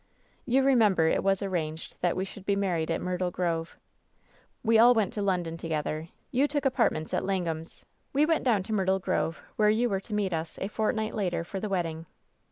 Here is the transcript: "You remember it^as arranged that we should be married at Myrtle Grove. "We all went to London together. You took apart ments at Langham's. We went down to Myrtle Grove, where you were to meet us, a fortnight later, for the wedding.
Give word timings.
"You 0.47 0.63
remember 0.63 1.07
it^as 1.15 1.45
arranged 1.45 1.95
that 2.01 2.15
we 2.15 2.25
should 2.25 2.43
be 2.43 2.55
married 2.55 2.89
at 2.89 3.01
Myrtle 3.01 3.29
Grove. 3.29 3.77
"We 4.63 4.79
all 4.79 4.95
went 4.95 5.13
to 5.13 5.21
London 5.21 5.57
together. 5.57 6.07
You 6.31 6.47
took 6.47 6.65
apart 6.65 6.91
ments 6.91 7.13
at 7.13 7.23
Langham's. 7.23 7.85
We 8.11 8.25
went 8.25 8.43
down 8.43 8.63
to 8.63 8.73
Myrtle 8.73 8.97
Grove, 8.97 9.43
where 9.57 9.69
you 9.69 9.89
were 9.91 9.99
to 9.99 10.15
meet 10.15 10.33
us, 10.33 10.57
a 10.59 10.69
fortnight 10.69 11.13
later, 11.13 11.43
for 11.43 11.59
the 11.59 11.69
wedding. 11.69 12.07